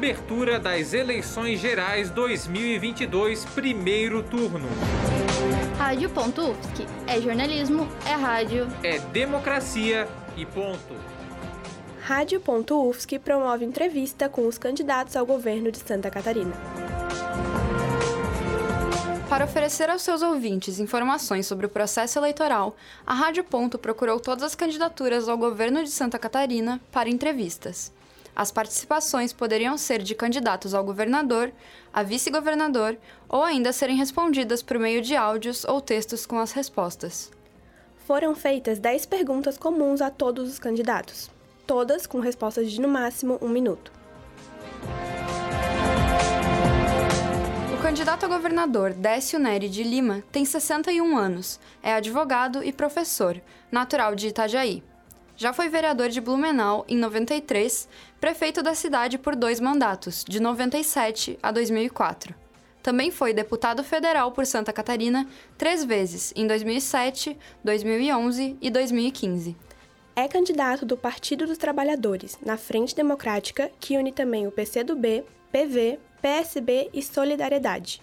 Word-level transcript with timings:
cobertura 0.00 0.58
das 0.58 0.94
eleições 0.94 1.60
gerais 1.60 2.08
2022, 2.08 3.44
primeiro 3.44 4.22
turno. 4.22 4.66
Rádio.UFSC 5.76 6.86
é 7.06 7.20
jornalismo, 7.20 7.86
é 8.06 8.14
rádio, 8.14 8.66
é 8.82 8.98
democracia 8.98 10.08
e 10.38 10.46
ponto. 10.46 10.94
Rádio.UFSC 12.00 13.18
promove 13.18 13.66
entrevista 13.66 14.26
com 14.26 14.46
os 14.46 14.56
candidatos 14.56 15.16
ao 15.16 15.26
governo 15.26 15.70
de 15.70 15.76
Santa 15.76 16.10
Catarina. 16.10 16.54
Para 19.28 19.44
oferecer 19.44 19.90
aos 19.90 20.00
seus 20.00 20.22
ouvintes 20.22 20.80
informações 20.80 21.46
sobre 21.46 21.66
o 21.66 21.68
processo 21.68 22.18
eleitoral, 22.18 22.74
a 23.06 23.12
Rádio 23.12 23.44
Ponto 23.44 23.78
procurou 23.78 24.18
todas 24.18 24.44
as 24.44 24.54
candidaturas 24.54 25.28
ao 25.28 25.36
governo 25.36 25.84
de 25.84 25.90
Santa 25.90 26.18
Catarina 26.18 26.80
para 26.90 27.10
entrevistas. 27.10 27.92
As 28.34 28.50
participações 28.50 29.32
poderiam 29.32 29.76
ser 29.76 30.02
de 30.02 30.14
candidatos 30.14 30.74
ao 30.74 30.84
governador, 30.84 31.52
a 31.92 32.02
vice-governador 32.02 32.96
ou 33.28 33.42
ainda 33.42 33.72
serem 33.72 33.96
respondidas 33.96 34.62
por 34.62 34.78
meio 34.78 35.02
de 35.02 35.16
áudios 35.16 35.64
ou 35.64 35.80
textos 35.80 36.24
com 36.24 36.38
as 36.38 36.52
respostas. 36.52 37.30
Foram 38.06 38.34
feitas 38.34 38.78
10 38.78 39.06
perguntas 39.06 39.56
comuns 39.56 40.00
a 40.00 40.10
todos 40.10 40.48
os 40.48 40.58
candidatos, 40.58 41.30
todas 41.66 42.06
com 42.06 42.20
respostas 42.20 42.70
de 42.70 42.80
no 42.80 42.88
máximo 42.88 43.38
um 43.40 43.48
minuto. 43.48 44.00
candidato 47.90 48.24
a 48.24 48.28
governador 48.28 48.92
Décio 48.92 49.36
Neri 49.36 49.68
de 49.68 49.82
Lima 49.82 50.22
tem 50.30 50.44
61 50.44 51.16
anos, 51.16 51.58
é 51.82 51.92
advogado 51.92 52.62
e 52.62 52.72
professor, 52.72 53.40
natural 53.68 54.14
de 54.14 54.28
Itajaí. 54.28 54.80
Já 55.40 55.54
foi 55.54 55.70
vereador 55.70 56.10
de 56.10 56.20
Blumenau 56.20 56.84
em 56.86 56.98
93, 56.98 57.88
prefeito 58.20 58.62
da 58.62 58.74
cidade 58.74 59.16
por 59.16 59.34
dois 59.34 59.58
mandatos, 59.58 60.22
de 60.22 60.38
97 60.38 61.38
a 61.42 61.50
2004. 61.50 62.34
Também 62.82 63.10
foi 63.10 63.32
deputado 63.32 63.82
federal 63.82 64.32
por 64.32 64.44
Santa 64.44 64.70
Catarina 64.70 65.26
três 65.56 65.82
vezes, 65.82 66.30
em 66.36 66.46
2007, 66.46 67.38
2011 67.64 68.58
e 68.60 68.70
2015. 68.70 69.56
É 70.14 70.28
candidato 70.28 70.84
do 70.84 70.94
Partido 70.94 71.46
dos 71.46 71.56
Trabalhadores, 71.56 72.38
na 72.44 72.58
Frente 72.58 72.94
Democrática, 72.94 73.70
que 73.80 73.96
une 73.96 74.12
também 74.12 74.46
o 74.46 74.52
PCdoB, 74.52 75.24
PV, 75.50 75.98
PSB 76.20 76.90
e 76.92 77.02
Solidariedade. 77.02 78.02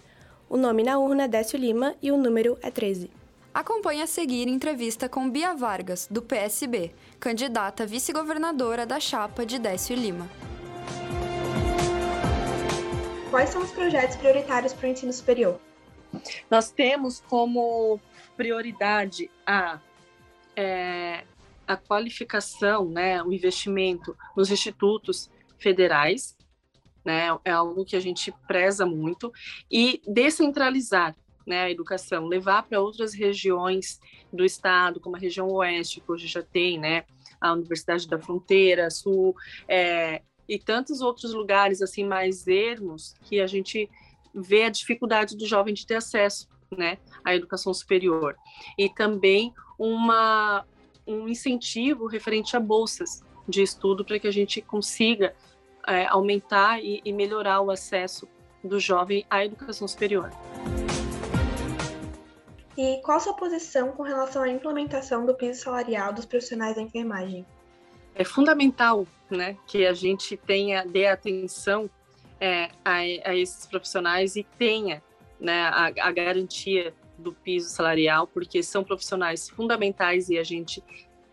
O 0.49 0.57
nome 0.57 0.81
na 0.81 0.97
urna 0.97 1.25
é 1.25 1.27
Décio 1.27 1.59
Lima 1.59 1.93
e 2.01 2.11
o 2.11 2.17
número 2.17 2.57
é 2.63 2.71
13. 2.71 3.11
Acompanhe 3.53 4.01
a 4.01 4.07
seguir 4.07 4.47
entrevista 4.47 5.09
com 5.09 5.29
Bia 5.29 5.55
Vargas, 5.55 6.07
do 6.09 6.21
PSB, 6.21 6.93
candidata 7.19 7.85
vice-governadora 7.85 8.85
da 8.85 8.99
chapa 8.99 9.45
de 9.45 9.57
Décio 9.57 9.95
Lima. 9.95 10.29
Quais 13.31 13.49
são 13.49 13.61
os 13.61 13.71
projetos 13.71 14.15
prioritários 14.15 14.73
para 14.73 14.87
o 14.87 14.91
ensino 14.91 15.11
superior? 15.11 15.59
Nós 16.49 16.71
temos 16.71 17.19
como 17.27 17.99
prioridade 18.35 19.29
a, 19.45 19.79
é, 20.55 21.23
a 21.67 21.75
qualificação, 21.75 22.87
né, 22.89 23.21
o 23.23 23.33
investimento 23.33 24.15
nos 24.35 24.49
institutos 24.51 25.29
federais, 25.57 26.37
né? 27.07 27.27
É 27.45 27.51
algo 27.51 27.85
que 27.85 27.95
a 27.95 27.99
gente 28.01 28.33
preza 28.45 28.85
muito 28.85 29.31
e 29.71 30.01
descentralizar, 30.05 31.15
né, 31.47 31.63
a 31.63 31.71
educação, 31.71 32.27
levar 32.27 32.63
para 32.63 32.81
outras 32.81 33.13
regiões 33.13 33.99
do 34.31 34.43
estado, 34.43 34.99
como 34.99 35.15
a 35.15 35.19
região 35.19 35.47
oeste, 35.47 36.01
que 36.01 36.11
hoje 36.11 36.27
já 36.27 36.43
tem, 36.43 36.77
né, 36.77 37.05
a 37.39 37.53
Universidade 37.53 38.07
da 38.07 38.19
Fronteira, 38.19 38.91
Sul, 38.91 39.33
é, 39.67 40.21
e 40.47 40.59
tantos 40.59 41.01
outros 41.01 41.33
lugares 41.33 41.81
assim 41.81 42.03
mais 42.03 42.45
ermos 42.47 43.15
que 43.23 43.39
a 43.39 43.47
gente 43.47 43.89
vê 44.35 44.63
a 44.63 44.69
dificuldade 44.69 45.37
do 45.37 45.47
jovem 45.47 45.73
de 45.73 45.87
ter 45.87 45.95
acesso, 45.95 46.49
né, 46.75 46.97
à 47.23 47.33
educação 47.33 47.73
superior 47.73 48.35
e 48.77 48.89
também 48.89 49.53
uma 49.79 50.65
um 51.07 51.29
incentivo 51.29 52.05
referente 52.05 52.57
a 52.57 52.59
bolsas 52.59 53.23
de 53.47 53.61
estudo 53.61 54.03
para 54.03 54.19
que 54.19 54.27
a 54.27 54.31
gente 54.31 54.61
consiga 54.61 55.33
é, 55.87 56.05
aumentar 56.07 56.83
e, 56.83 57.01
e 57.05 57.13
melhorar 57.13 57.61
o 57.61 57.71
acesso 57.71 58.27
do 58.61 58.77
jovem 58.77 59.25
à 59.29 59.45
educação 59.45 59.87
superior. 59.87 60.29
E 62.77 63.01
qual 63.01 63.17
a 63.17 63.19
sua 63.19 63.33
posição 63.33 63.91
com 63.91 64.03
relação 64.03 64.43
à 64.43 64.49
implementação 64.49 65.25
do 65.25 65.33
piso 65.33 65.61
salarial 65.61 66.13
dos 66.13 66.25
profissionais 66.25 66.75
da 66.75 66.81
enfermagem? 66.81 67.45
É 68.13 68.23
fundamental 68.23 69.07
né, 69.29 69.57
que 69.65 69.85
a 69.85 69.93
gente 69.93 70.37
tenha, 70.37 70.85
dê 70.85 71.07
atenção 71.07 71.89
é, 72.39 72.69
a, 72.85 72.97
a, 72.97 73.35
esses 73.35 73.65
profissionais 73.65 74.35
e 74.35 74.43
tenha 74.57 75.01
né, 75.39 75.63
a, 75.63 75.85
a, 75.87 76.11
garantia 76.11 76.93
do 77.17 77.33
piso 77.33 77.69
salarial, 77.69 78.27
porque 78.27 78.61
são 78.61 78.83
profissionais 78.83 79.49
fundamentais 79.49 80.29
e 80.29 80.37
a 80.37 80.43
gente 80.43 80.83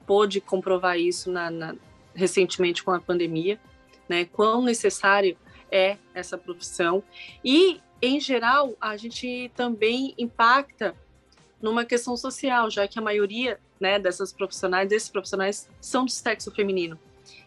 pôde 0.06 0.40
comprovar 0.40 0.98
isso 0.98 1.30
na, 1.30 1.50
na, 1.50 1.76
recentemente 2.14 2.82
com 2.82 2.90
a 2.90 3.00
pandemia 3.00 3.60
né? 4.08 4.24
Quão 4.24 4.62
necessário 4.62 5.36
é 5.70 5.96
essa 6.14 6.36
profissão 6.36 7.02
e, 7.44 7.80
em 8.00 8.20
geral, 8.20 8.74
a 8.80 8.96
gente 8.96 9.50
também 9.56 10.14
impacta 10.18 10.94
numa 11.64 11.82
questão 11.82 12.14
social, 12.14 12.70
já 12.70 12.86
que 12.86 12.98
a 12.98 13.02
maioria, 13.02 13.58
né, 13.80 13.98
dessas 13.98 14.34
profissionais, 14.34 14.86
desses 14.86 15.08
profissionais, 15.08 15.66
são 15.80 16.04
do 16.04 16.10
sexo 16.10 16.50
feminino. 16.50 16.98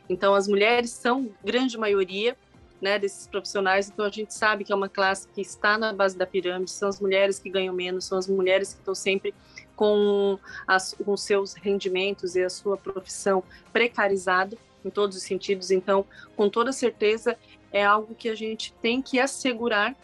Então, 0.09 0.33
as 0.33 0.47
mulheres 0.47 0.89
são 0.89 1.29
grande 1.45 1.77
maioria, 1.77 2.35
né, 2.81 2.97
desses 2.97 3.27
profissionais. 3.27 3.89
Então, 3.89 4.03
a 4.03 4.09
gente 4.09 4.33
sabe 4.33 4.63
que 4.63 4.73
é 4.73 4.75
uma 4.75 4.89
classe 4.89 5.27
que 5.27 5.39
está 5.39 5.77
na 5.77 5.93
base 5.93 6.17
da 6.17 6.25
pirâmide. 6.25 6.71
São 6.71 6.89
as 6.89 6.99
mulheres 6.99 7.37
que 7.37 7.47
ganham 7.47 7.75
menos, 7.75 8.05
são 8.05 8.17
as 8.17 8.27
mulheres 8.27 8.73
que 8.73 8.79
estão 8.79 8.95
sempre 8.95 9.35
com, 9.75 10.39
as, 10.67 10.95
com 10.95 11.15
seus 11.15 11.53
rendimentos 11.53 12.35
e 12.35 12.43
a 12.43 12.49
sua 12.49 12.75
profissão 12.75 13.43
precarizado 13.71 14.57
em 14.83 14.89
todos 14.89 15.15
os 15.15 15.21
sentidos. 15.21 15.69
Então, 15.69 16.03
com 16.35 16.49
toda 16.49 16.71
certeza, 16.71 17.37
é 17.71 17.85
algo 17.85 18.15
que 18.15 18.29
a 18.29 18.35
gente 18.35 18.73
tem 18.81 18.99
que 18.99 19.19
assegurar 19.19 19.95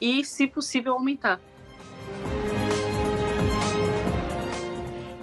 e, 0.00 0.24
se 0.24 0.48
possível, 0.48 0.94
aumentar. 0.94 1.40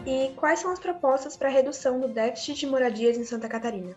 E 0.09 0.31
quais 0.35 0.59
são 0.59 0.71
as 0.71 0.79
propostas 0.79 1.37
para 1.37 1.49
redução 1.49 1.99
do 1.99 2.07
déficit 2.07 2.55
de 2.55 2.65
moradias 2.65 3.15
em 3.15 3.23
Santa 3.23 3.47
Catarina? 3.47 3.95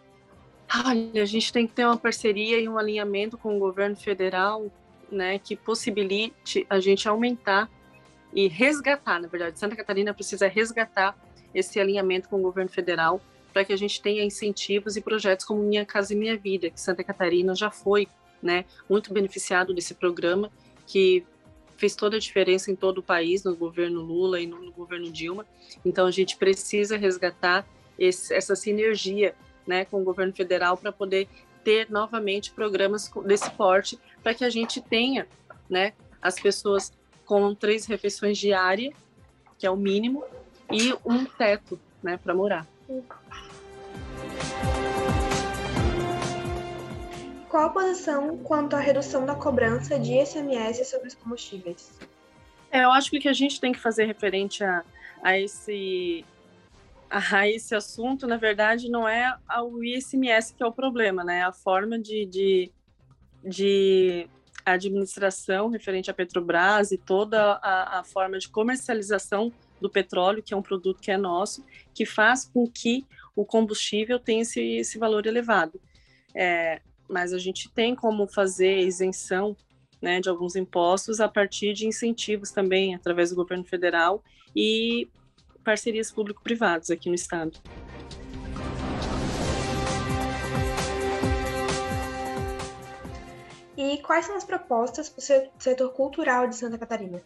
Olha, 0.86 1.22
a 1.22 1.24
gente 1.24 1.50
tem 1.50 1.66
que 1.66 1.72
ter 1.72 1.86
uma 1.86 1.96
parceria 1.96 2.60
e 2.60 2.68
um 2.68 2.76
alinhamento 2.76 3.38
com 3.38 3.56
o 3.56 3.58
governo 3.58 3.96
federal, 3.96 4.70
né, 5.10 5.38
que 5.38 5.56
possibilite 5.56 6.66
a 6.68 6.78
gente 6.80 7.08
aumentar 7.08 7.66
e 8.34 8.46
resgatar, 8.46 9.22
na 9.22 9.26
verdade, 9.26 9.58
Santa 9.58 9.74
Catarina 9.74 10.12
precisa 10.12 10.46
resgatar 10.48 11.16
esse 11.54 11.80
alinhamento 11.80 12.28
com 12.28 12.36
o 12.36 12.42
governo 12.42 12.70
federal 12.70 13.18
para 13.50 13.64
que 13.64 13.72
a 13.72 13.76
gente 13.76 14.00
tenha 14.02 14.22
incentivos 14.22 14.98
e 14.98 15.00
projetos 15.00 15.46
como 15.46 15.62
Minha 15.62 15.86
Casa 15.86 16.12
e 16.12 16.16
Minha 16.16 16.36
Vida, 16.36 16.68
que 16.68 16.80
Santa 16.80 17.02
Catarina 17.02 17.54
já 17.54 17.70
foi 17.70 18.06
né, 18.42 18.66
muito 18.88 19.14
beneficiado 19.14 19.72
desse 19.72 19.94
programa, 19.94 20.50
que 20.86 21.24
fez 21.76 21.94
toda 21.94 22.16
a 22.16 22.20
diferença 22.20 22.70
em 22.70 22.76
todo 22.76 22.98
o 22.98 23.02
país, 23.02 23.44
no 23.44 23.56
governo 23.56 24.00
Lula 24.00 24.40
e 24.40 24.46
no, 24.46 24.60
no 24.60 24.72
governo 24.72 25.10
Dilma. 25.10 25.46
Então, 25.84 26.06
a 26.06 26.10
gente 26.10 26.36
precisa 26.36 26.96
resgatar 26.96 27.66
esse, 27.98 28.34
essa 28.34 28.54
sinergia 28.54 29.34
né, 29.66 29.84
com 29.84 30.00
o 30.00 30.04
governo 30.04 30.32
federal 30.32 30.76
para 30.76 30.92
poder 30.92 31.28
ter 31.62 31.90
novamente 31.90 32.50
programas 32.50 33.10
desse 33.24 33.50
porte, 33.52 33.98
para 34.22 34.34
que 34.34 34.44
a 34.44 34.50
gente 34.50 34.80
tenha 34.80 35.26
né, 35.68 35.92
as 36.20 36.38
pessoas 36.38 36.92
com 37.24 37.54
três 37.54 37.86
refeições 37.86 38.36
diárias, 38.36 38.94
que 39.58 39.66
é 39.66 39.70
o 39.70 39.76
mínimo, 39.76 40.24
e 40.70 40.92
um 41.04 41.24
teto 41.24 41.78
né, 42.02 42.16
para 42.16 42.34
morar. 42.34 42.66
Qual 47.52 47.66
a 47.66 47.68
posição 47.68 48.38
quanto 48.38 48.74
à 48.74 48.80
redução 48.80 49.26
da 49.26 49.34
cobrança 49.34 49.98
de 49.98 50.14
ICMS 50.14 50.86
sobre 50.86 51.08
os 51.08 51.14
combustíveis? 51.14 51.98
É, 52.70 52.82
eu 52.84 52.90
acho 52.90 53.10
que 53.10 53.18
o 53.18 53.20
que 53.20 53.28
a 53.28 53.34
gente 53.34 53.60
tem 53.60 53.72
que 53.72 53.78
fazer 53.78 54.06
referente 54.06 54.64
a, 54.64 54.82
a 55.22 55.38
esse 55.38 56.24
a 57.10 57.46
esse 57.46 57.74
assunto, 57.74 58.26
na 58.26 58.38
verdade, 58.38 58.88
não 58.88 59.06
é 59.06 59.36
o 59.64 59.84
ICMS 59.84 60.54
que 60.54 60.62
é 60.62 60.66
o 60.66 60.72
problema, 60.72 61.22
né? 61.22 61.40
É 61.40 61.42
a 61.42 61.52
forma 61.52 61.98
de, 61.98 62.24
de, 62.24 62.72
de 63.44 64.26
administração 64.64 65.68
referente 65.68 66.10
à 66.10 66.14
Petrobras 66.14 66.90
e 66.90 66.96
toda 66.96 67.60
a, 67.62 67.98
a 67.98 68.02
forma 68.04 68.38
de 68.38 68.48
comercialização 68.48 69.52
do 69.78 69.90
petróleo, 69.90 70.42
que 70.42 70.54
é 70.54 70.56
um 70.56 70.62
produto 70.62 71.02
que 71.02 71.10
é 71.10 71.18
nosso, 71.18 71.62
que 71.92 72.06
faz 72.06 72.46
com 72.46 72.66
que 72.66 73.04
o 73.36 73.44
combustível 73.44 74.18
tenha 74.18 74.40
esse, 74.40 74.58
esse 74.58 74.98
valor 74.98 75.26
elevado. 75.26 75.78
É, 76.34 76.80
mas 77.08 77.32
a 77.32 77.38
gente 77.38 77.68
tem 77.70 77.94
como 77.94 78.26
fazer 78.26 78.78
isenção 78.80 79.56
né, 80.00 80.20
de 80.20 80.28
alguns 80.28 80.56
impostos 80.56 81.20
a 81.20 81.28
partir 81.28 81.72
de 81.72 81.86
incentivos 81.86 82.50
também, 82.50 82.94
através 82.94 83.30
do 83.30 83.36
governo 83.36 83.64
federal 83.64 84.22
e 84.54 85.08
parcerias 85.64 86.10
público-privadas 86.10 86.90
aqui 86.90 87.08
no 87.08 87.14
estado. 87.14 87.60
quais 94.02 94.26
são 94.26 94.36
as 94.36 94.44
propostas 94.44 95.08
para 95.08 95.20
o 95.20 95.62
setor 95.62 95.92
cultural 95.92 96.46
de 96.46 96.56
Santa 96.56 96.76
Catarina? 96.76 97.22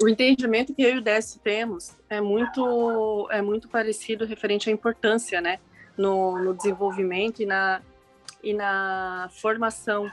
O 0.00 0.08
entendimento 0.08 0.74
que 0.74 0.82
eu 0.82 0.94
e 0.94 0.98
o 0.98 1.02
Décio 1.02 1.40
temos 1.40 1.96
é 2.08 2.20
muito, 2.20 3.28
é 3.30 3.40
muito 3.40 3.68
parecido 3.68 4.24
referente 4.24 4.68
à 4.68 4.72
importância 4.72 5.40
né, 5.40 5.58
no, 5.96 6.38
no 6.38 6.54
desenvolvimento 6.54 7.42
e 7.42 7.46
na, 7.46 7.80
e 8.44 8.52
na 8.52 9.28
formação 9.32 10.10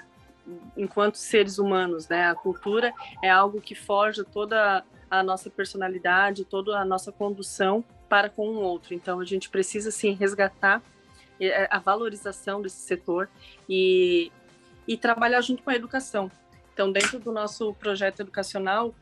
enquanto 0.75 1.16
seres 1.16 1.60
humanos, 1.60 2.07
né? 2.07 2.28
A 2.28 2.36
cultura 2.36 2.94
é 3.22 3.30
algo 3.30 3.62
que 3.62 3.75
forja 3.75 4.24
toda 4.24 4.83
a 5.10 5.22
nossa 5.22 5.50
personalidade, 5.50 6.45
toda 6.45 6.80
a 6.80 6.86
nossa 6.86 7.12
condução 7.12 7.83
para 8.10 8.30
com 8.30 8.48
o 8.48 8.56
outro. 8.56 8.94
Então 8.94 9.19
a 9.19 9.25
gente 9.25 9.50
precisa 9.50 9.92
sim 9.92 10.13
resgatar 10.13 10.81
é, 11.39 11.68
a 11.69 11.80
valorização 11.80 12.62
desse 12.62 12.78
setor 12.78 13.30
e, 13.69 14.31
e 14.88 14.98
trabalhar 14.98 15.42
junto 15.42 15.62
com 15.62 15.69
a 15.69 15.75
educação. 15.75 16.31
Então 16.74 16.92
dentro 16.92 17.19
do 17.19 17.31
nosso 17.31 17.74
projeto 17.75 18.22
educacional 18.22 18.95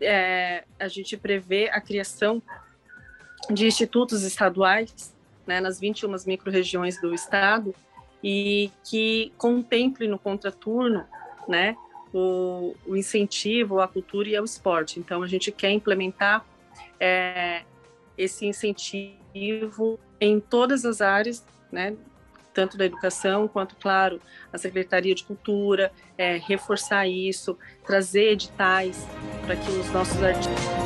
é, 0.00 0.64
a 0.78 0.88
gente 0.88 1.16
prevê 1.16 1.70
a 1.70 1.80
criação 1.80 2.42
de 3.50 3.66
institutos 3.66 4.22
estaduais 4.22 5.14
né, 5.46 5.60
nas 5.60 5.80
21 5.80 6.14
micro-regiões 6.26 7.00
do 7.00 7.14
estado 7.14 7.74
e 8.24 8.70
que 8.82 9.30
contemple 9.36 10.08
no 10.08 10.18
contraturno, 10.18 11.04
né, 11.46 11.76
o, 12.10 12.74
o, 12.86 12.96
incentivo 12.96 13.80
à 13.80 13.86
cultura 13.86 14.30
e 14.30 14.34
ao 14.34 14.46
esporte. 14.46 14.98
Então, 14.98 15.22
a 15.22 15.26
gente 15.26 15.52
quer 15.52 15.70
implementar 15.72 16.42
é, 16.98 17.64
esse 18.16 18.46
incentivo 18.46 20.00
em 20.18 20.40
todas 20.40 20.86
as 20.86 21.02
áreas, 21.02 21.44
né, 21.70 21.94
tanto 22.54 22.78
da 22.78 22.86
educação 22.86 23.46
quanto, 23.46 23.76
claro, 23.76 24.18
a 24.50 24.56
Secretaria 24.56 25.14
de 25.14 25.22
Cultura, 25.22 25.92
é, 26.16 26.38
reforçar 26.38 27.06
isso, 27.06 27.58
trazer 27.84 28.32
editais 28.32 29.06
para 29.44 29.54
que 29.54 29.70
os 29.70 29.90
nossos 29.90 30.22
artistas 30.22 30.83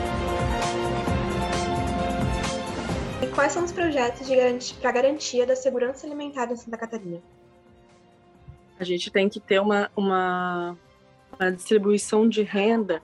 quais 3.26 3.52
são 3.52 3.64
os 3.64 3.72
projetos 3.72 4.28
para 4.72 4.92
garantia 4.92 5.44
da 5.44 5.56
segurança 5.56 6.06
alimentar 6.06 6.50
em 6.52 6.56
Santa 6.56 6.76
Catarina? 6.76 7.20
A 8.78 8.84
gente 8.84 9.10
tem 9.10 9.28
que 9.28 9.40
ter 9.40 9.60
uma, 9.60 9.90
uma, 9.96 10.78
uma 11.38 11.50
distribuição 11.50 12.28
de 12.28 12.42
renda 12.42 13.02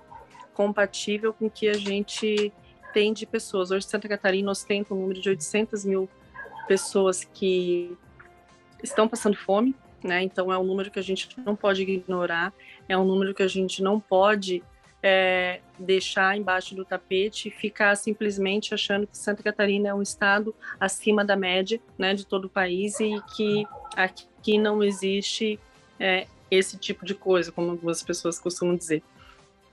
compatível 0.52 1.32
com 1.32 1.46
o 1.46 1.50
que 1.50 1.68
a 1.68 1.74
gente 1.74 2.52
tem 2.92 3.12
de 3.12 3.26
pessoas. 3.26 3.72
Hoje, 3.72 3.86
Santa 3.86 4.08
Catarina 4.08 4.50
ostenta 4.50 4.94
um 4.94 5.00
número 5.00 5.20
de 5.20 5.28
800 5.28 5.84
mil 5.84 6.08
pessoas 6.68 7.24
que 7.24 7.96
estão 8.82 9.08
passando 9.08 9.36
fome, 9.36 9.74
né? 10.02 10.22
Então, 10.22 10.52
é 10.52 10.56
um 10.56 10.64
número 10.64 10.92
que 10.92 10.98
a 11.00 11.02
gente 11.02 11.28
não 11.44 11.56
pode 11.56 11.82
ignorar, 11.82 12.52
é 12.88 12.96
um 12.96 13.04
número 13.04 13.34
que 13.34 13.42
a 13.42 13.48
gente 13.48 13.82
não 13.82 13.98
pode 13.98 14.62
é, 15.06 15.60
deixar 15.78 16.34
embaixo 16.34 16.74
do 16.74 16.82
tapete 16.82 17.48
e 17.48 17.50
ficar 17.50 17.94
simplesmente 17.94 18.72
achando 18.72 19.06
que 19.06 19.18
Santa 19.18 19.42
Catarina 19.42 19.90
é 19.90 19.94
um 19.94 20.00
estado 20.00 20.54
acima 20.80 21.22
da 21.22 21.36
média 21.36 21.78
né, 21.98 22.14
de 22.14 22.24
todo 22.24 22.46
o 22.46 22.48
país 22.48 22.98
e 23.00 23.20
que 23.36 23.66
aqui 23.94 24.56
não 24.56 24.82
existe 24.82 25.60
é, 26.00 26.26
esse 26.50 26.78
tipo 26.78 27.04
de 27.04 27.14
coisa, 27.14 27.52
como 27.52 27.72
algumas 27.72 28.02
pessoas 28.02 28.38
costumam 28.38 28.74
dizer. 28.74 29.02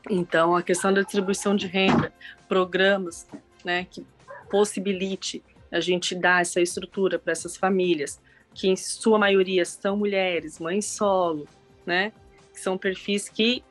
Então, 0.09 0.53
a 0.53 0.61
questão 0.61 0.93
da 0.93 1.01
distribuição 1.01 1.55
de 1.55 1.65
renda, 1.65 2.11
programas 2.49 3.25
né, 3.63 3.87
que 3.89 4.05
possibilite 4.49 5.41
a 5.71 5.79
gente 5.79 6.13
dar 6.13 6.41
essa 6.41 6.59
estrutura 6.59 7.17
para 7.17 7.31
essas 7.31 7.55
famílias, 7.55 8.19
que 8.53 8.67
em 8.67 8.75
sua 8.75 9.17
maioria 9.17 9.63
são 9.63 9.95
mulheres, 9.95 10.59
mães 10.59 10.87
solo, 10.87 11.47
né, 11.85 12.11
que 12.53 12.59
são 12.59 12.77
perfis 12.77 13.29
que 13.29 13.63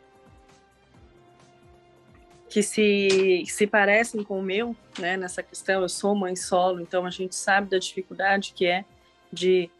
que 2.51 2.65
se, 2.65 3.45
se 3.47 3.65
parecem 3.65 4.25
com 4.25 4.41
o 4.41 4.43
meu, 4.43 4.75
né, 4.99 5.17
nessa 5.17 5.41
questão, 5.41 5.83
eu 5.83 5.89
sou 5.89 6.17
mãe 6.17 6.35
solo, 6.35 6.81
então 6.81 7.07
a 7.07 7.11
gente 7.11 7.37
sabe 7.37 7.71
da 7.71 7.79
dificuldade 7.79 8.53
que 8.53 8.67
é 8.67 8.85
de, 9.33 9.71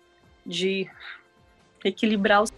de 0.47 0.89
equilibrar 1.85 2.45
os 2.45 2.51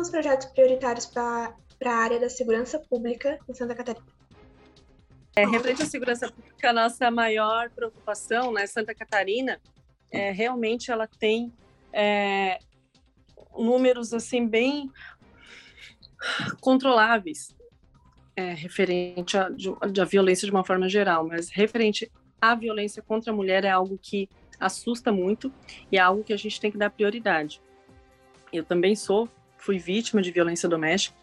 os 0.00 0.10
projetos 0.10 0.46
prioritários 0.46 1.04
para 1.04 1.52
a 1.84 1.90
área 1.90 2.20
da 2.20 2.30
segurança 2.30 2.78
pública 2.78 3.36
em 3.48 3.52
Santa 3.52 3.74
Catarina? 3.74 4.06
É, 5.34 5.44
referente 5.44 5.82
à 5.82 5.86
segurança 5.86 6.30
pública, 6.30 6.70
a 6.70 6.72
nossa 6.72 7.10
maior 7.10 7.68
preocupação, 7.70 8.52
né, 8.52 8.64
Santa 8.68 8.94
Catarina, 8.94 9.60
é, 10.12 10.30
realmente 10.30 10.92
ela 10.92 11.08
tem 11.08 11.52
é, 11.92 12.60
números 13.62 14.12
assim 14.12 14.46
bem 14.46 14.90
controláveis 16.60 17.54
é, 18.38 18.54
referente 18.54 19.36
à 19.36 19.50
a, 19.80 20.04
violência 20.04 20.46
de 20.46 20.52
uma 20.52 20.64
forma 20.64 20.88
geral, 20.88 21.26
mas 21.26 21.50
referente 21.50 22.10
à 22.40 22.54
violência 22.54 23.02
contra 23.02 23.32
a 23.32 23.36
mulher 23.36 23.64
é 23.64 23.70
algo 23.70 23.98
que 24.00 24.28
assusta 24.60 25.10
muito 25.10 25.52
e 25.90 25.96
é 25.96 26.00
algo 26.00 26.22
que 26.22 26.32
a 26.32 26.36
gente 26.36 26.60
tem 26.60 26.70
que 26.70 26.78
dar 26.78 26.90
prioridade. 26.90 27.60
Eu 28.52 28.64
também 28.64 28.94
sou, 28.94 29.28
fui 29.56 29.78
vítima 29.78 30.22
de 30.22 30.30
violência 30.30 30.68
doméstica, 30.68 31.18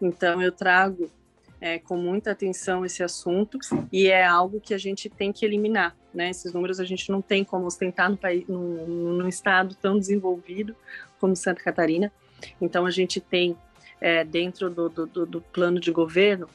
então 0.00 0.42
eu 0.42 0.52
trago 0.52 1.10
é, 1.58 1.78
com 1.78 1.96
muita 1.96 2.32
atenção 2.32 2.84
esse 2.84 3.02
assunto 3.02 3.58
e 3.90 4.08
é 4.08 4.24
algo 4.24 4.60
que 4.60 4.74
a 4.74 4.78
gente 4.78 5.08
tem 5.08 5.32
que 5.32 5.46
eliminar, 5.46 5.96
né? 6.14 6.30
Esses 6.30 6.52
números 6.52 6.80
a 6.80 6.84
gente 6.84 7.10
não 7.10 7.22
tem 7.22 7.44
como 7.44 7.66
ostentar 7.66 8.10
no 8.10 8.16
país, 8.16 8.46
num, 8.46 8.86
num 8.86 9.28
estado 9.28 9.74
tão 9.74 9.98
desenvolvido 9.98 10.74
como 11.18 11.34
Santa 11.36 11.62
Catarina. 11.62 12.12
Então 12.60 12.86
a 12.86 12.90
gente 12.90 13.20
tem 13.20 13.56
é, 14.00 14.24
dentro 14.24 14.68
do, 14.68 14.88
do, 14.88 15.26
do, 15.26 15.40
plano 15.40 15.78
de 15.78 15.92
governo 15.92 16.48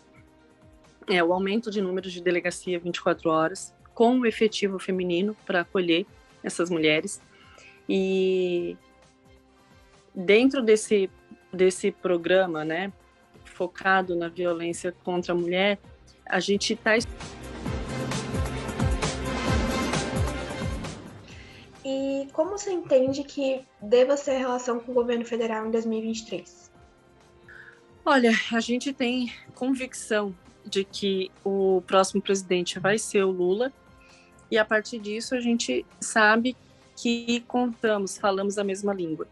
é, 1.08 1.24
o 1.24 1.32
aumento 1.32 1.72
de 1.72 1.82
números 1.82 2.12
de 2.12 2.22
delegacia 2.22 2.78
24 2.78 3.30
horas 3.30 3.74
com 3.94 4.20
o 4.20 4.26
efetivo 4.26 4.78
feminino 4.78 5.36
para 5.46 5.62
acolher 5.62 6.06
essas 6.44 6.70
mulheres 6.70 7.22
e 7.88 8.76
dentro 10.14 10.62
desse 10.62 11.10
desse 11.52 11.92
programa, 11.92 12.64
né, 12.64 12.92
focado 13.46 14.16
na 14.16 14.28
violência 14.28 14.94
contra 15.04 15.34
a 15.34 15.36
mulher, 15.36 15.80
a 16.26 16.40
gente 16.40 16.74
está 16.74 16.98
E 21.90 22.28
como 22.34 22.52
você 22.52 22.70
entende 22.70 23.24
que 23.24 23.66
deva 23.82 24.18
ser 24.18 24.32
a 24.32 24.38
relação 24.40 24.78
com 24.78 24.92
o 24.92 24.94
governo 24.94 25.24
federal 25.24 25.66
em 25.66 25.72
2023? 25.72 26.70
Olha, 28.04 28.34
a 28.52 28.60
gente 28.60 28.92
tem 28.92 29.32
convicção 29.56 30.36
de 30.66 30.84
que 30.84 31.32
o 31.46 31.82
próximo 31.88 32.22
presidente 32.22 32.78
vai 32.78 32.98
ser 32.98 33.24
o 33.24 33.32
Lula, 33.32 33.72
e 34.52 34.58
a 34.58 34.66
partir 34.66 35.00
disso 35.00 35.34
a 35.34 35.40
gente 35.40 35.86
sabe 35.98 36.58
que 36.94 37.40
contamos, 37.48 38.18
falamos 38.18 38.58
a 38.58 38.66
mesma 38.66 38.94
língua, 38.94 39.26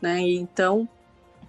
né? 0.00 0.18
Então 0.20 0.88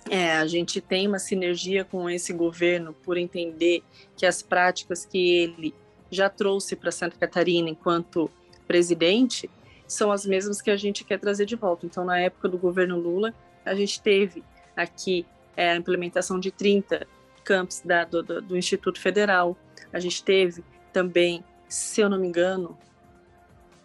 é, 0.10 0.34
a 0.34 0.46
gente 0.46 0.82
tem 0.82 1.08
uma 1.08 1.20
sinergia 1.20 1.86
com 1.86 2.10
esse 2.10 2.34
governo 2.34 2.92
por 2.92 3.18
entender 3.18 3.82
que 4.18 4.26
as 4.26 4.42
práticas 4.42 5.06
que 5.06 5.38
ele 5.38 5.74
já 6.12 6.30
trouxe 6.30 6.76
para 6.76 6.92
Santa 6.92 7.16
Catarina 7.18 7.70
enquanto 7.70 8.30
presidente 8.68 9.50
são 9.90 10.12
as 10.12 10.24
mesmas 10.24 10.62
que 10.62 10.70
a 10.70 10.78
gente 10.78 11.04
quer 11.04 11.20
trazer 11.20 11.46
de 11.46 11.56
volta. 11.56 11.84
Então, 11.84 12.06
na 12.06 12.20
época 12.20 12.48
do 12.48 12.60
governo 12.60 12.96
Lula, 12.96 13.34
a 13.66 13.74
gente 13.74 14.00
teve 14.00 14.44
aqui 14.76 15.26
é, 15.58 15.72
a 15.72 15.76
implementação 15.76 16.40
de 16.40 16.52
30 16.52 17.08
campos 17.44 17.82
da, 17.82 18.06
do, 18.06 18.22
do, 18.22 18.56
Instituto 18.56 19.00
Federal, 19.00 19.58
a 19.92 20.00
gente 20.00 20.24
teve 20.24 20.64
também, 20.94 21.44
se 21.68 22.00
eu 22.00 22.08
não 22.08 22.20
me 22.20 22.28
engano, 22.28 22.78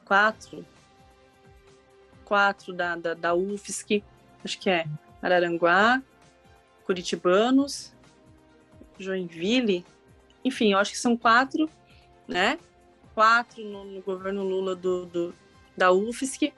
quatro, 0.05 0.65
quatro 2.27 2.75
da, 2.75 2.95
da, 2.95 3.15
da 3.15 3.35
UFSC, 3.35 4.05
acho 4.45 4.61
que 4.61 4.69
é 4.69 4.85
Araranguá, 5.23 6.03
Curitibanos, 6.85 7.95
Joinville, 8.99 9.87
enfim, 10.45 10.73
eu 10.73 10.79
acho 10.79 10.93
que 10.93 10.99
são 10.99 11.17
quatro, 11.17 11.69
né? 12.29 12.59
Quatro 13.15 13.65
no, 13.65 13.85
no 13.85 14.03
governo 14.03 14.45
Lula 14.45 14.75
do, 14.75 15.07
do, 15.07 15.35
da 15.77 15.93
UFSC, 15.93 16.53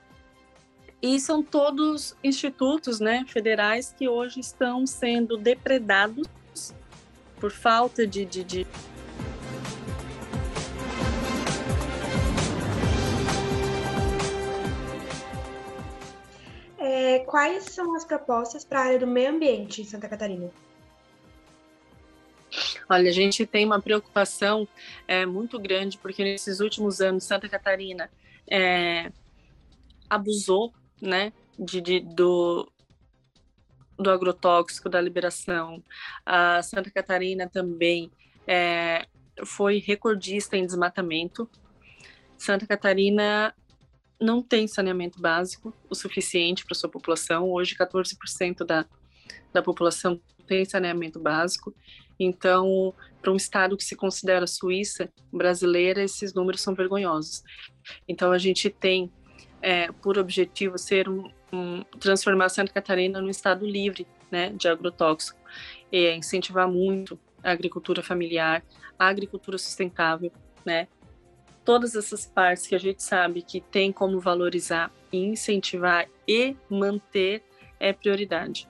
e 1.01 1.19
são 1.19 1.43
todos 1.43 2.15
institutos 2.23 2.99
né, 2.99 3.23
federais 3.27 3.93
que 3.95 4.07
hoje 4.07 4.39
estão 4.39 4.85
sendo 4.87 5.37
depredados 5.37 6.27
por 7.39 7.51
falta 7.51 8.05
de, 8.05 8.25
de, 8.25 8.43
de... 8.43 8.67
É, 16.79 17.19
quais 17.19 17.65
são 17.65 17.95
as 17.95 18.03
propostas 18.03 18.65
para 18.65 18.79
a 18.79 18.83
área 18.85 18.99
do 18.99 19.07
meio 19.07 19.29
ambiente 19.29 19.81
em 19.81 19.85
Santa 19.85 20.07
Catarina? 20.09 20.49
Olha, 22.89 23.09
a 23.09 23.13
gente 23.13 23.45
tem 23.45 23.65
uma 23.65 23.81
preocupação 23.81 24.67
é, 25.07 25.25
muito 25.25 25.59
grande, 25.59 25.97
porque 25.97 26.23
nesses 26.23 26.59
últimos 26.59 27.01
anos, 27.01 27.25
Santa 27.25 27.47
Catarina 27.47 28.09
é, 28.49 29.11
abusou, 30.09 30.73
né, 31.01 31.33
de, 31.57 31.81
de, 31.81 31.99
do, 31.99 32.71
do 33.97 34.09
agrotóxico, 34.09 34.89
da 34.89 35.01
liberação. 35.01 35.83
A 36.25 36.61
Santa 36.61 36.89
Catarina 36.91 37.49
também 37.49 38.11
é, 38.47 39.07
foi 39.45 39.79
recordista 39.79 40.55
em 40.55 40.65
desmatamento. 40.65 41.49
Santa 42.37 42.65
Catarina 42.65 43.53
não 44.19 44.41
tem 44.41 44.67
saneamento 44.67 45.21
básico 45.21 45.73
o 45.89 45.95
suficiente 45.95 46.65
para 46.65 46.75
sua 46.75 46.89
população. 46.89 47.49
Hoje, 47.49 47.75
14% 47.75 48.65
da, 48.65 48.85
da 49.53 49.61
população 49.61 50.19
tem 50.47 50.65
saneamento 50.65 51.19
básico. 51.19 51.75
Então, 52.19 52.93
para 53.21 53.31
um 53.31 53.35
estado 53.35 53.77
que 53.77 53.83
se 53.83 53.95
considera 53.95 54.47
Suíça 54.47 55.09
brasileira, 55.31 56.01
esses 56.01 56.33
números 56.33 56.61
são 56.61 56.73
vergonhosos. 56.73 57.43
Então, 58.07 58.31
a 58.31 58.37
gente 58.37 58.69
tem 58.69 59.11
é, 59.61 59.91
por 59.91 60.17
objetivo 60.17 60.77
ser 60.77 61.07
um, 61.09 61.29
um, 61.51 61.83
transformar 61.99 62.49
Santa 62.49 62.73
Catarina 62.73 63.21
num 63.21 63.29
estado 63.29 63.65
livre 63.65 64.07
né, 64.31 64.49
de 64.49 64.67
agrotóxico 64.67 65.39
e 65.91 66.11
incentivar 66.13 66.67
muito 66.67 67.19
a 67.43 67.51
agricultura 67.51 68.03
familiar, 68.03 68.63
a 68.97 69.07
agricultura 69.07 69.57
sustentável, 69.57 70.31
né? 70.65 70.87
Todas 71.63 71.95
essas 71.95 72.25
partes 72.25 72.65
que 72.65 72.75
a 72.75 72.79
gente 72.79 73.03
sabe 73.03 73.41
que 73.41 73.59
tem 73.59 73.91
como 73.91 74.19
valorizar, 74.19 74.91
incentivar 75.11 76.07
e 76.27 76.55
manter 76.69 77.43
é 77.79 77.91
prioridade. 77.91 78.67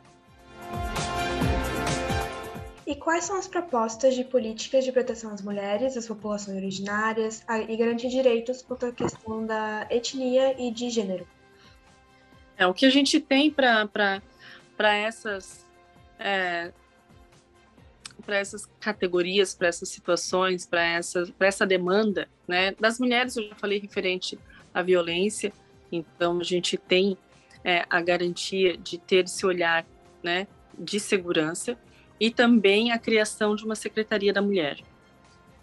E 2.87 2.95
quais 2.95 3.25
são 3.25 3.37
as 3.37 3.49
propostas 3.49 4.15
de 4.15 4.23
políticas 4.23 4.85
de 4.85 4.93
proteção 4.93 5.33
às 5.33 5.41
mulheres, 5.41 5.97
às 5.97 6.07
populações 6.07 6.55
originárias 6.55 7.43
e 7.67 7.75
garantir 7.75 8.07
direitos 8.07 8.61
quanto 8.61 8.85
à 8.85 8.93
questão 8.93 9.45
da 9.45 9.85
etnia 9.89 10.55
e 10.57 10.71
de 10.71 10.89
gênero? 10.89 11.27
É, 12.57 12.65
o 12.65 12.73
que 12.73 12.85
a 12.85 12.89
gente 12.89 13.19
tem 13.19 13.51
para 13.51 14.21
essas 14.79 15.67
é, 16.17 16.71
para 18.25 18.37
essas 18.37 18.65
categorias, 18.79 19.53
para 19.53 19.67
essas 19.67 19.89
situações, 19.89 20.65
para 20.65 20.81
essa, 20.81 21.29
essa 21.41 21.65
demanda, 21.67 22.29
né? 22.47 22.73
Das 22.79 22.99
mulheres, 22.99 23.35
eu 23.35 23.49
já 23.49 23.55
falei 23.55 23.79
referente 23.79 24.39
à 24.73 24.81
violência, 24.81 25.51
então 25.91 26.39
a 26.39 26.43
gente 26.43 26.77
tem 26.77 27.17
é, 27.65 27.85
a 27.89 28.01
garantia 28.01 28.77
de 28.77 28.97
ter 28.97 29.25
esse 29.25 29.45
olhar, 29.45 29.85
né, 30.23 30.47
de 30.77 30.99
segurança 31.01 31.77
e 32.19 32.31
também 32.31 32.91
a 32.91 32.97
criação 32.97 33.55
de 33.55 33.63
uma 33.63 33.75
Secretaria 33.75 34.33
da 34.33 34.41
Mulher. 34.41 34.79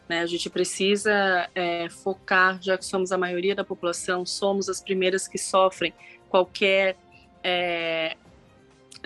Né? 0.08 0.20
A 0.20 0.26
gente 0.26 0.48
precisa 0.50 1.48
é, 1.54 1.88
focar, 1.88 2.62
já 2.62 2.76
que 2.76 2.84
somos 2.84 3.12
a 3.12 3.18
maioria 3.18 3.54
da 3.54 3.64
população, 3.64 4.24
somos 4.24 4.68
as 4.68 4.80
primeiras 4.80 5.26
que 5.26 5.38
sofrem 5.38 5.92
qualquer 6.28 6.96
é, 7.42 8.16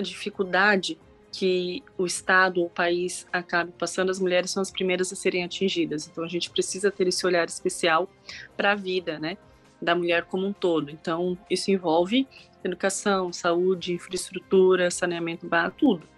dificuldade 0.00 0.98
que 1.30 1.82
o 1.96 2.06
Estado 2.06 2.60
ou 2.60 2.66
o 2.66 2.70
país 2.70 3.26
acabe 3.32 3.72
passando, 3.72 4.10
as 4.10 4.18
mulheres 4.18 4.50
são 4.50 4.62
as 4.62 4.70
primeiras 4.70 5.12
a 5.12 5.16
serem 5.16 5.44
atingidas. 5.44 6.08
Então 6.08 6.24
a 6.24 6.28
gente 6.28 6.50
precisa 6.50 6.90
ter 6.90 7.06
esse 7.06 7.24
olhar 7.26 7.46
especial 7.46 8.08
para 8.56 8.72
a 8.72 8.74
vida, 8.74 9.18
né, 9.18 9.36
da 9.80 9.94
mulher 9.94 10.24
como 10.24 10.46
um 10.46 10.52
todo. 10.52 10.90
Então 10.90 11.38
isso 11.50 11.70
envolve 11.70 12.26
educação, 12.64 13.32
saúde, 13.32 13.92
infraestrutura, 13.92 14.90
saneamento 14.90 15.46
básico, 15.46 15.78
tudo. 15.78 16.17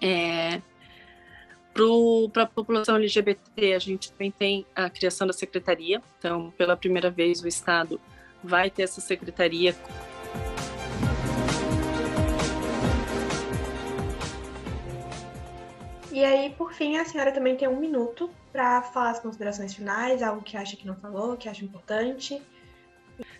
É, 0.00 0.60
para 2.32 2.44
a 2.44 2.46
população 2.46 2.96
LGBT, 2.96 3.74
a 3.74 3.78
gente 3.78 4.12
também 4.12 4.30
tem 4.30 4.66
a 4.74 4.88
criação 4.88 5.26
da 5.26 5.32
secretaria. 5.32 6.00
Então, 6.18 6.52
pela 6.56 6.76
primeira 6.76 7.10
vez, 7.10 7.42
o 7.42 7.48
Estado 7.48 8.00
vai 8.42 8.70
ter 8.70 8.82
essa 8.82 9.00
secretaria. 9.00 9.74
E 16.12 16.24
aí, 16.24 16.50
por 16.50 16.72
fim, 16.72 16.96
a 16.96 17.04
senhora 17.04 17.32
também 17.32 17.56
tem 17.56 17.66
um 17.66 17.80
minuto 17.80 18.30
para 18.52 18.82
falar 18.82 19.10
as 19.10 19.18
considerações 19.18 19.74
finais, 19.74 20.22
algo 20.22 20.42
que 20.42 20.56
acha 20.56 20.76
que 20.76 20.86
não 20.86 20.94
falou, 20.94 21.36
que 21.36 21.48
acha 21.48 21.64
importante. 21.64 22.40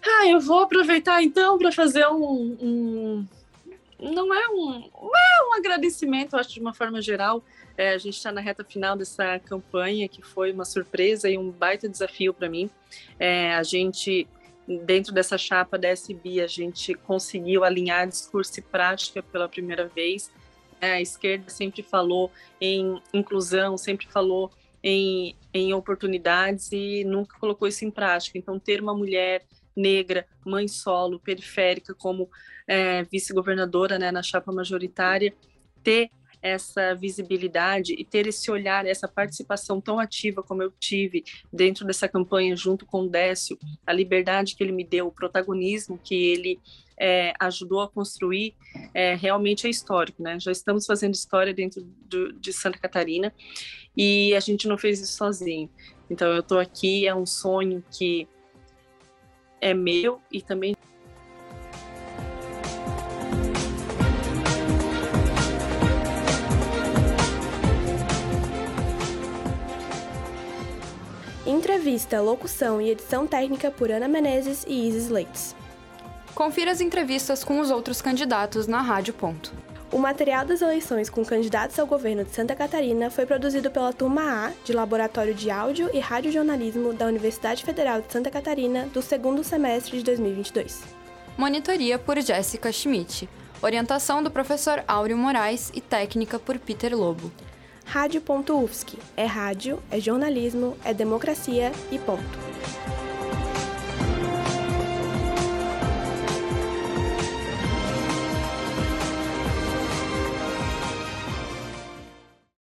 Ah, 0.05 0.27
eu 0.27 0.41
vou 0.41 0.61
aproveitar 0.61 1.23
então 1.23 1.57
para 1.57 1.71
fazer 1.71 2.05
um, 2.09 2.57
um, 2.61 3.27
não 4.01 4.33
é 4.35 4.49
um, 4.49 4.91
é 5.15 5.49
um 5.49 5.55
agradecimento, 5.55 6.37
acho, 6.37 6.55
de 6.55 6.61
uma 6.61 6.75
forma 6.75 7.01
geral. 7.01 7.43
É, 7.77 7.91
a 7.91 7.99
gente 7.99 8.17
está 8.17 8.31
na 8.31 8.41
reta 8.41 8.65
final 8.65 8.97
dessa 8.97 9.39
campanha, 9.39 10.09
que 10.09 10.23
foi 10.23 10.53
uma 10.53 10.65
surpresa 10.65 11.29
e 11.29 11.37
um 11.37 11.51
baita 11.51 11.89
desafio 11.89 12.33
para 12.33 12.49
mim. 12.49 12.71
É, 13.19 13.55
a 13.55 13.63
gente, 13.63 14.29
dentro 14.85 15.13
dessa 15.13 15.37
chapa 15.37 15.79
da 15.79 15.89
SB, 15.89 16.41
a 16.41 16.47
gente 16.47 16.95
conseguiu 16.95 17.65
alinhar 17.65 18.07
discurso 18.07 18.59
e 18.59 18.63
prática 18.63 19.23
pela 19.23 19.49
primeira 19.49 19.87
vez. 19.89 20.31
É, 20.81 20.93
a 20.93 21.01
esquerda 21.01 21.51
sempre 21.51 21.83
falou 21.83 22.31
em 22.61 23.01
inclusão, 23.13 23.77
sempre 23.77 24.07
falou 24.07 24.51
em, 24.83 25.35
em 25.53 25.73
oportunidades 25.73 26.71
e 26.71 27.05
nunca 27.05 27.39
colocou 27.39 27.67
isso 27.67 27.85
em 27.85 27.91
prática. 27.91 28.37
Então, 28.37 28.59
ter 28.59 28.81
uma 28.83 28.95
mulher 28.95 29.45
negra, 29.75 30.27
mãe 30.45 30.69
solo, 30.69 31.19
periférica, 31.19 31.95
como 31.95 32.29
é, 32.67 33.03
vice-governadora 33.05 33.99
né, 33.99 34.11
na 34.11 34.23
chapa 34.23 34.53
majoritária, 34.53 35.35
ter 35.83 36.11
essa 36.45 36.95
visibilidade 36.95 37.95
e 37.95 38.05
ter 38.05 38.27
esse 38.27 38.51
olhar, 38.51 38.85
essa 38.85 39.09
participação 39.09 39.81
tão 39.81 39.99
ativa 39.99 40.43
como 40.43 40.63
eu 40.63 40.71
tive 40.79 41.25
dentro 41.51 41.87
dessa 41.87 42.07
campanha 42.07 42.55
junto 42.55 42.85
com 42.85 43.05
o 43.05 43.09
Décio, 43.09 43.59
a 43.87 43.95
liberdade 43.95 44.55
que 44.55 44.63
ele 44.63 44.73
me 44.73 44.85
deu, 44.85 45.07
o 45.07 45.13
protagonismo 45.13 45.99
que 46.05 46.15
ele 46.15 46.61
é, 46.99 47.33
ajudou 47.41 47.81
a 47.81 47.89
construir, 47.89 48.55
é, 48.93 49.15
realmente 49.15 49.67
é 49.67 49.71
histórico, 49.71 50.23
né? 50.23 50.39
Já 50.39 50.53
estamos 50.53 50.85
fazendo 50.85 51.15
história 51.15 51.55
dentro 51.55 51.83
do, 51.83 52.33
de 52.35 52.53
Santa 52.53 52.79
Catarina 52.79 53.33
e 53.97 54.35
a 54.35 54.41
gente 54.41 54.69
não 54.69 54.77
fez 54.77 55.01
isso 55.01 55.15
sozinho. 55.15 55.71
Então 56.11 56.29
eu 56.31 56.41
estou 56.41 56.59
aqui, 56.59 57.07
é 57.07 57.15
um 57.15 57.25
sonho 57.25 57.83
que 57.91 58.29
é 59.63 59.73
meu 59.73 60.21
e 60.31 60.43
também 60.43 60.74
Entrevista, 71.95 72.21
locução 72.21 72.81
e 72.81 72.91
edição 72.91 73.25
técnica 73.25 73.71
por 73.71 73.89
Ana 73.89 74.09
Menezes 74.09 74.65
e 74.67 74.89
Isis 74.89 75.09
Leites. 75.09 75.55
Confira 76.35 76.73
as 76.73 76.81
entrevistas 76.81 77.45
com 77.45 77.61
os 77.61 77.71
outros 77.71 78.03
candidatos 78.03 78.67
na 78.67 78.81
Rádio 78.81 79.15
Ponto. 79.15 79.53
O 79.93 79.99
material 79.99 80.45
das 80.45 80.61
eleições 80.61 81.09
com 81.09 81.25
candidatos 81.25 81.79
ao 81.79 81.87
governo 81.87 82.25
de 82.25 82.35
Santa 82.35 82.57
Catarina 82.57 83.11
foi 83.11 83.27
produzido 83.27 83.71
pela 83.71 83.93
Turma 83.93 84.23
A 84.23 84.53
de 84.65 84.73
Laboratório 84.73 85.33
de 85.33 85.53
Áudio 85.53 85.89
e 85.95 86.01
Radiojornalismo 86.01 86.93
da 86.93 87.07
Universidade 87.07 87.65
Federal 87.65 88.01
de 88.01 88.13
Santa 88.13 88.29
Catarina 88.29 88.89
do 88.93 89.01
segundo 89.01 89.45
semestre 89.45 89.99
de 89.99 90.03
2022. 90.03 90.83
Monitoria 91.39 91.97
por 91.97 92.21
Jéssica 92.21 92.73
Schmidt. 92.73 93.29
Orientação 93.63 94.21
do 94.21 94.33
professor 94.33 94.83
Áureo 94.89 95.17
Moraes 95.17 95.71
e 95.73 95.81
técnica 95.81 96.41
por 96.41 96.59
Peter 96.59 96.93
Lobo. 96.93 97.31
Rádio.UFSC. 97.85 98.99
É 99.17 99.27
rádio, 99.27 99.83
é 99.91 100.01
jornalismo, 100.01 100.77
é 100.85 100.93
democracia 100.93 101.73
e 101.91 101.99
ponto. 101.99 102.94